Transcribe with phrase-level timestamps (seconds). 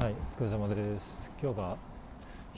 [0.00, 1.18] はい、お疲れ様です。
[1.42, 1.76] 今日が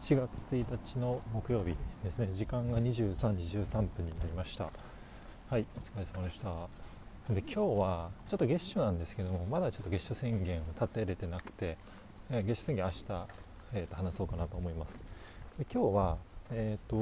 [0.00, 2.30] 7月1日の木曜日ですね。
[2.32, 4.70] 時間が23時13分になりました。
[5.50, 6.48] はい、お疲れ様でした。
[7.34, 11.76] で、今日はちょっと月初なんですけども、まだちょっと月初宣言を立てれてなくて、
[12.30, 13.04] えー月初宣言明日、
[13.74, 15.02] えーと話そうかなと思います。
[15.58, 16.16] で今日は、
[16.52, 16.96] えっ、と、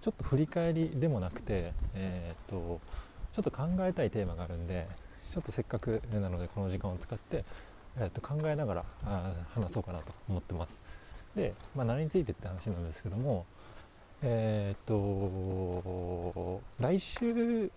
[0.00, 2.80] ちょっと振り返りでもなくて、えっ、と、
[3.34, 4.86] ちょっと考えたいテーマがあるんで、
[5.32, 7.44] ちょっとせっかくなのでこの時間を使って、
[7.96, 10.78] えー、と考えながらあ話そうかなと思ってます。
[11.34, 13.46] で、まあ、何についてって話なんですけども、
[14.22, 17.70] えっ、と、来週、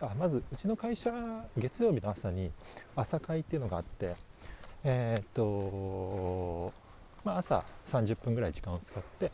[0.00, 1.12] あまずうちの会社、
[1.56, 2.50] 月曜日の朝に
[2.94, 4.14] 朝会っていうのがあって、
[4.84, 6.72] えっ、と、
[7.24, 9.32] まあ、朝30分ぐらい時間を使って、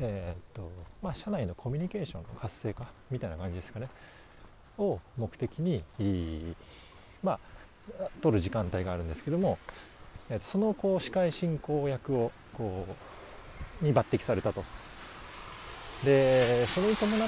[0.00, 3.88] えっ、と、まあ、社内のコミュニケーションの活性化みたいな感じですかね、
[4.78, 5.84] を目的に、
[7.22, 7.40] まあ、
[8.22, 9.58] 取る時間帯があるんですけども、
[10.30, 12.86] えーとそのこう司会進行役をこ
[13.82, 14.64] うに抜擢されたと。
[16.04, 17.24] でそれに伴って、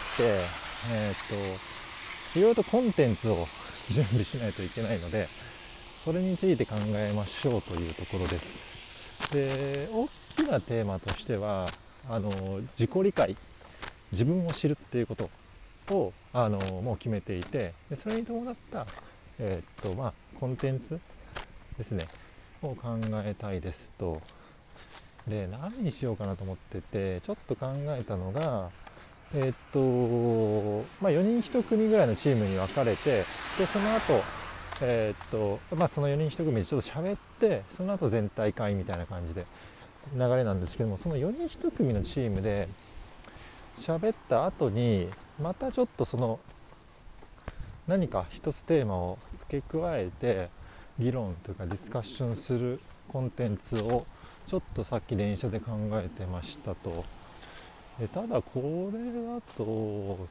[0.93, 3.47] えー、といろいろとコンテンツを
[3.91, 5.29] 準備しないといけないので
[6.05, 8.63] それについて考えましょうというところです。
[9.33, 11.67] で大きなテーマとしては
[12.09, 12.31] あの
[12.79, 13.37] 自己理解
[14.13, 15.31] 自分を知るっていうこと
[15.95, 18.87] をあのもう決めていてでそれに伴った
[19.39, 21.01] えーっとまあ、コンテンツ
[21.79, 22.05] ですね。
[22.63, 24.21] を考えたいですと。
[25.27, 28.71] で何にしようかなと思っててちょっと考えたのが
[29.35, 34.23] えーっとまあ、4人1組ぐらいのチームに分かれてでその後
[34.83, 35.29] えーっ
[35.69, 39.45] とまあその4人1組でちょっと喋ってその後全体会みたいな感じで
[40.15, 42.69] 流れなんですけどもその4人1組のチームで
[43.81, 45.09] 喋った後に
[45.43, 46.39] またちょっとその
[47.89, 50.49] 何か一つテーマを付け加えて
[50.99, 54.05] 議論というかディスカッションするコンテンツを
[54.49, 57.05] ちょっとさっき電車で考えてましたと。
[57.99, 59.65] えただこれだと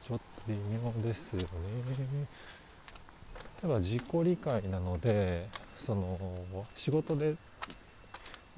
[0.06, 1.46] ちょっと微妙ですよね。
[3.62, 7.36] 例えば自己理解なのでその仕事で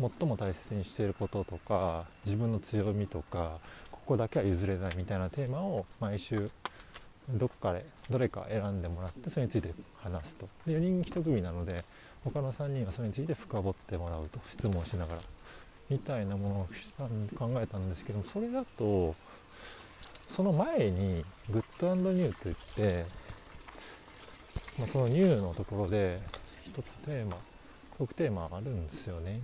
[0.01, 3.59] 最も大切にしていることとか自分の強みとか
[3.91, 6.51] ここだけは譲れないみたいなテーマを毎週
[7.31, 9.73] どこかでどれか選んでもらってそれについて
[10.03, 10.49] 話すと。
[10.67, 11.85] で4人1組なので
[12.25, 15.21] 他の3人はそれについて深掘ってもらうと質問しながら
[15.89, 16.69] みたいなものを
[17.39, 19.15] 考えたんですけどもそれだと
[20.31, 23.05] その前にグッドニューといって、
[24.79, 26.19] まあ、そのニューのところで
[26.65, 27.37] 一つテーマ
[27.99, 29.41] トークテーマあるんですよね。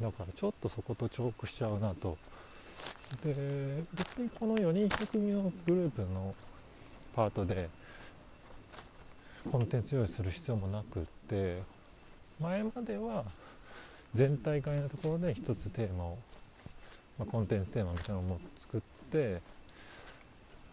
[0.00, 2.16] だからちょっとそこと重複しちゃうなと
[3.22, 6.34] で別にこの4人1組のグループの
[7.14, 7.68] パートで
[9.50, 11.62] コンテンツ用意する必要もなくって
[12.40, 13.24] 前までは
[14.14, 16.18] 全体会のところで一つテーマを、
[17.18, 19.40] まあ、コンテンツテーマみたいなのを作ってえ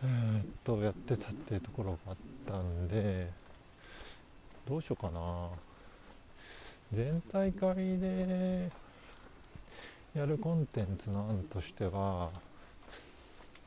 [0.03, 2.15] ーっとやってたっていうところがあっ
[2.45, 3.27] たんで
[4.67, 5.47] どうしようかな。
[6.93, 8.71] 全体会で
[10.17, 12.31] やるコンテンツの案としては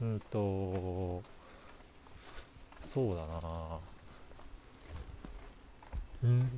[0.02, 1.22] うんと
[2.92, 3.78] そうだな。
[6.24, 6.50] うん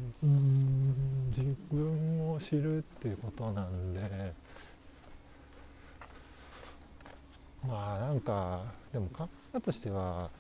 [1.37, 4.33] 自分を知るっていうことなんで
[7.69, 8.65] まあなんか
[8.95, 10.31] でも考えとしては、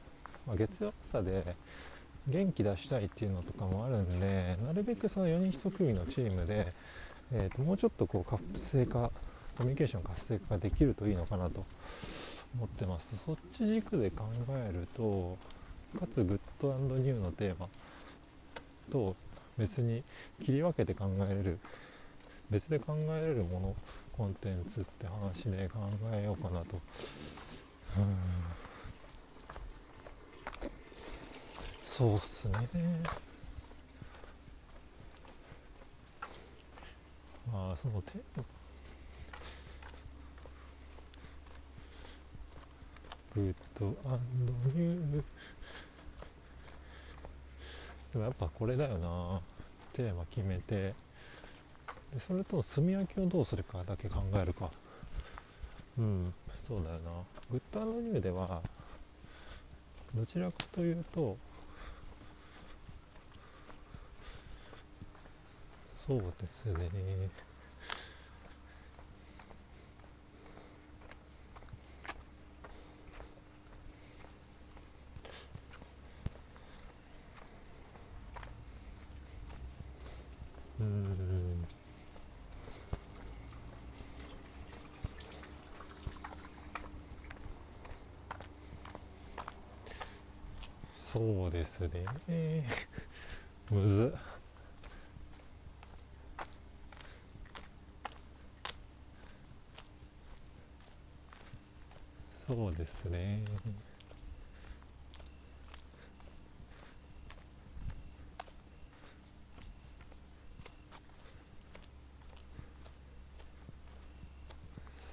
[0.46, 1.44] まあ、月曜朝で
[2.26, 6.72] 元気出したいっていうのとかもあるんでなるべくその4人1組のチームで、
[7.32, 9.12] えーともうちょっとこう活性化
[9.56, 11.64] コミュニケーション活性化できるといいのかなと
[12.54, 13.16] 思ってます。
[13.24, 15.38] そっち軸で考えると
[15.98, 17.68] かつグッドニューのテーマ。
[18.90, 19.16] と
[19.56, 20.02] 別に
[20.44, 21.58] 切り分けて考えれる。
[22.50, 23.74] 別で考えれるもの。
[24.12, 25.78] コンテンツって話で考
[26.12, 26.76] えようかなと。
[27.96, 28.16] うん。
[31.82, 32.69] そうっすね。
[37.50, 38.44] まあそのテーマ
[43.34, 45.23] グッドアンドニュー。
[48.12, 49.40] でもやっぱこれだよな。
[49.93, 50.94] テーマ決めて。
[52.12, 54.70] でそれと炭焼きをどうするかだけ考えるか。
[55.99, 56.34] うん
[56.69, 57.11] そうだよな。
[57.50, 58.62] グッドアンドニューでは
[60.14, 61.37] どちらかというと
[66.06, 66.25] そうで
[66.64, 66.90] すね。
[91.12, 92.67] そうですね。
[93.70, 94.14] むず。
[102.49, 103.43] そうですね。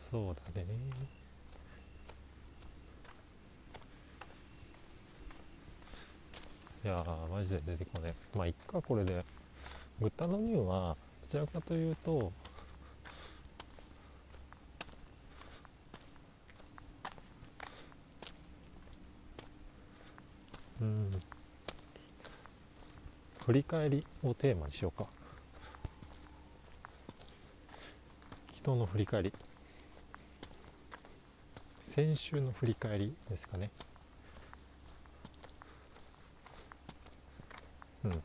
[0.09, 1.18] そうだね。
[6.83, 9.23] いやーマジで出てこないまあいっかこれで。
[9.99, 12.31] 豚の乳はどちらかというと
[20.79, 21.11] うん。
[23.45, 25.07] 振り返りをテーマにしようか。
[28.55, 29.33] 昨日の振り返り。
[31.89, 33.69] 先週の振り返りですかね。
[38.05, 38.23] うん。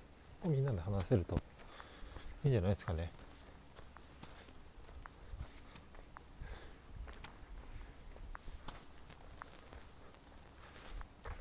[0.50, 1.36] みんなで話せると
[2.44, 3.10] いいんじゃないですかね。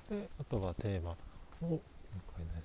[0.09, 1.11] であとはテーマ。
[1.11, 1.15] を
[1.61, 1.79] 今
[2.35, 2.61] 回のや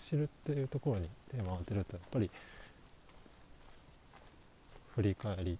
[0.00, 0.08] つ。
[0.08, 2.30] 知るっていうところにテーマを当てるとやっぱり
[4.94, 5.58] 振り返り。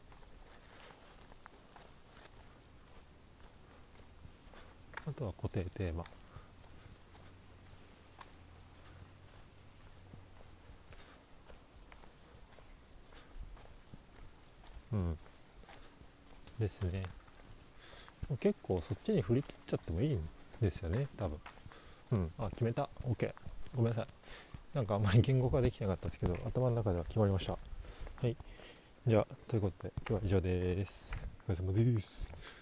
[5.06, 6.04] あとは固定テーマ。
[14.96, 15.18] うん。
[16.58, 17.02] ですね。
[18.40, 20.20] 結構そっちに振り切っちゃってもいいん
[20.60, 21.38] ですよね多分。
[22.12, 22.32] うん。
[22.38, 22.88] あ決めた。
[23.04, 23.32] OK
[23.74, 24.76] ごめんなさい。
[24.76, 27.52] なんかあんまり言語化できなかったですけど頭の中では決まりました。
[27.52, 27.58] は
[28.26, 28.36] い。
[29.06, 31.14] じゃあということで今日は以上です。
[31.48, 32.56] お疲れ様です。